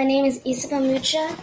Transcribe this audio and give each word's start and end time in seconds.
My 0.00 0.06
name 0.06 0.24
is 0.24 0.40
Isabel 0.46 0.80
Mucha. 0.80 1.36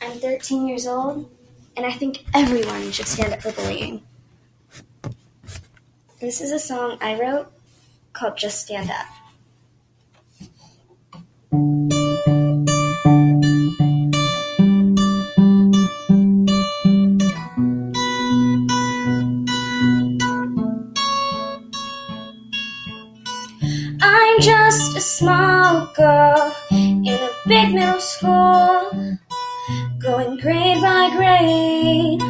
I'm 0.00 0.12
13 0.12 0.66
years 0.66 0.86
old, 0.86 1.30
and 1.76 1.84
I 1.84 1.92
think 1.92 2.24
everyone 2.32 2.90
should 2.90 3.06
stand 3.06 3.34
up 3.34 3.42
for 3.42 3.52
bullying. 3.52 4.00
This 6.18 6.40
is 6.40 6.50
a 6.50 6.58
song 6.58 6.96
I 7.02 7.20
wrote 7.20 7.52
called 8.14 8.38
Just 8.38 8.62
Stand 8.62 8.90
Up. 8.90 9.04
I'm 24.00 24.40
just 24.40 24.96
a 24.96 25.02
small 25.02 25.92
girl 25.94 26.56
in 27.06 27.14
a 27.14 27.30
big 27.46 27.74
middle 27.74 28.00
school, 28.00 29.18
going 29.98 30.38
grade 30.38 30.80
by 30.80 31.10
grade, 31.14 32.22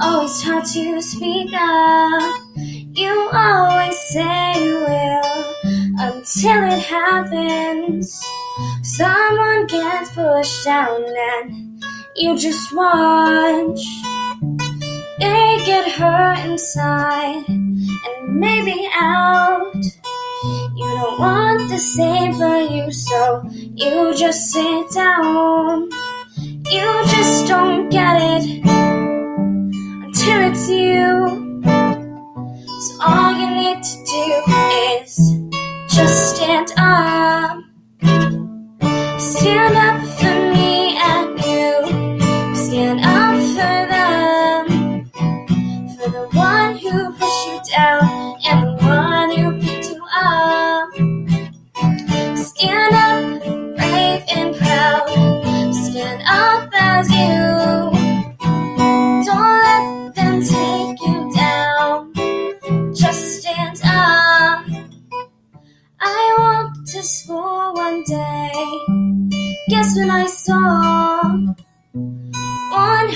always 0.00 0.40
taught 0.42 0.66
to 0.66 1.02
speak 1.02 1.50
up. 1.52 2.40
You 2.56 3.30
always 3.32 3.98
say 4.10 4.64
you 4.64 4.78
will 4.78 5.54
until 5.98 6.62
it 6.72 6.82
happens. 6.82 8.22
Someone 8.82 9.66
gets 9.66 10.10
pushed 10.10 10.64
down 10.64 11.04
and 11.40 11.82
you 12.14 12.38
just 12.38 12.72
watch. 12.72 13.80
They 15.18 15.62
get 15.66 15.90
hurt 15.90 16.38
inside 16.46 17.44
and 17.48 18.38
maybe 18.38 18.88
out. 18.94 19.74
You 20.76 20.86
don't 20.86 21.20
want 21.20 21.70
the 21.70 21.78
same 21.78 22.34
for 22.34 22.56
you, 22.56 22.90
so 22.90 23.42
you 23.74 24.12
just 24.16 24.50
sit 24.50 24.90
down. 24.92 25.88
You 26.38 27.04
just 27.14 27.46
don't 27.46 27.88
get 27.90 28.16
it 28.16 28.64
until 28.64 30.40
it's 30.50 30.68
you. 30.68 31.62
So 32.80 32.92
all 33.06 33.32
you 33.38 33.50
need 33.54 33.82
to 33.82 34.04
do 34.04 34.63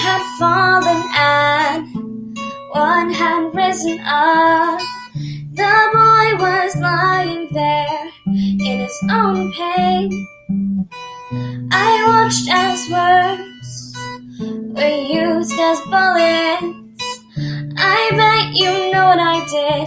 had 0.09 0.25
fallen 0.39 1.03
and 1.17 2.39
one 2.71 3.11
had 3.13 3.43
risen 3.55 4.01
up. 4.01 4.81
The 5.61 5.75
boy 5.97 6.27
was 6.45 6.71
lying 6.77 7.49
there 7.53 8.05
in 8.69 8.77
his 8.85 8.99
own 9.11 9.53
pain. 9.53 10.09
I 11.71 11.91
watched 12.09 12.49
as 12.51 12.79
words 12.97 13.71
were 14.77 14.99
used 15.21 15.59
as 15.71 15.79
bullets. 15.93 17.05
I 17.77 18.01
bet 18.21 18.47
you 18.61 18.73
know 18.93 19.07
what 19.11 19.21
I 19.35 19.39
did, 19.57 19.87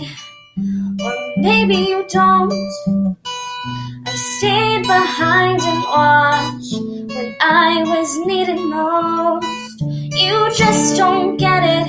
or 1.04 1.16
maybe 1.38 1.78
you 1.92 2.06
don't. 2.10 2.54
I 4.06 4.14
stayed 4.36 4.84
behind 4.84 5.62
and 5.72 5.84
watched 5.98 6.76
when 7.16 7.36
I 7.42 7.84
was 7.92 8.10
needed 8.28 8.60
most. 8.60 9.51
You 10.14 10.52
just 10.58 10.98
don't 10.98 11.38
get 11.38 11.64
it 11.64 11.88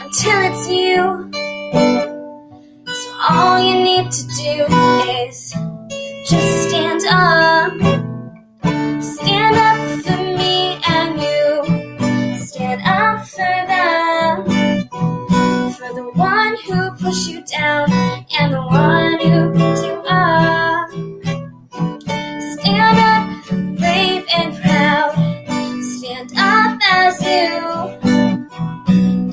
until 0.00 0.38
it's 0.48 0.68
you. 0.70 1.30
So 2.86 3.12
all 3.30 3.58
you 3.58 3.82
need 3.82 4.10
to 4.12 4.22
do 4.28 4.66
is 5.18 5.54
just 6.24 6.68
stand 6.68 7.02
up. 7.10 7.72
Stand 9.02 9.56
up 9.56 10.04
for 10.04 10.22
me 10.38 10.78
and 10.86 11.20
you. 11.20 12.36
Stand 12.46 12.82
up 12.82 13.26
for 13.26 13.54
them. 13.72 14.44
For 15.72 15.94
the 15.94 16.10
one 16.14 16.56
who 16.64 16.92
pushed 17.02 17.28
you 17.28 17.42
down 17.42 17.90
and 17.92 18.52
the 18.54 18.62
one 18.62 19.18
who 19.20 19.71
as 27.02 27.20
you. 27.22 27.60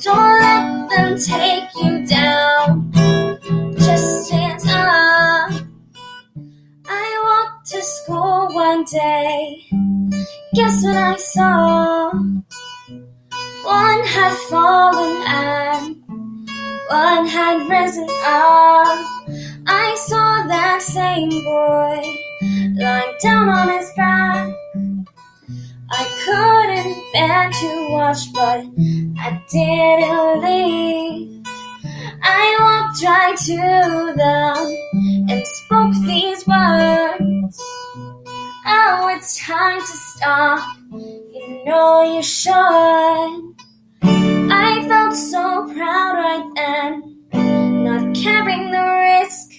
Don't 0.05 0.39
let 0.41 0.89
them 0.89 1.17
take 1.17 1.69
you 1.81 2.05
down. 2.07 2.91
Just 3.77 4.25
stand 4.25 4.61
up. 4.67 5.51
I 6.87 7.07
walked 7.27 7.69
to 7.71 7.81
school 7.83 8.47
one 8.53 8.83
day. 8.85 9.67
Guess 10.55 10.83
what 10.83 10.97
I 10.97 11.15
saw? 11.17 12.11
One 13.63 14.01
had 14.15 14.33
fallen 14.49 15.15
and 15.27 15.95
one 16.89 17.25
had 17.27 17.57
risen 17.69 18.09
up. 18.25 18.99
I 19.67 19.95
saw 20.07 20.47
that 20.47 20.81
same 20.81 21.29
boy 21.29 22.01
lying 22.81 23.13
down 23.21 23.49
on 23.49 23.69
his 23.69 23.91
back. 23.95 24.48
I 27.15 27.49
to 27.51 27.91
watch, 27.91 28.31
but 28.33 28.65
I 29.17 29.41
didn't 29.49 30.41
leave. 30.43 31.43
I 32.21 32.57
walked 32.61 33.03
right 33.03 33.37
to 33.37 34.13
them 34.15 35.29
and 35.29 35.47
spoke 35.47 35.93
these 36.05 36.45
words. 36.45 37.63
Oh, 38.65 39.11
it's 39.15 39.39
time 39.39 39.79
to 39.79 39.85
stop. 39.85 40.77
You 40.91 41.63
know 41.65 42.15
you 42.15 42.21
should. 42.21 43.55
I 44.51 44.85
felt 44.87 45.15
so 45.15 45.65
proud 45.73 46.13
right 46.13 46.51
then, 46.55 47.83
not 47.83 48.15
carrying 48.15 48.69
the 48.69 48.83
risk. 48.83 49.49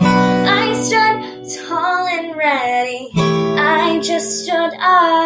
I 0.00 0.74
stood 0.74 1.68
tall 1.68 2.06
and 2.08 2.36
ready. 2.36 3.10
I 3.14 4.00
just 4.02 4.42
stood 4.44 4.72
up. 4.80 5.25